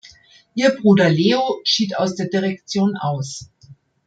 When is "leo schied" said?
1.11-1.95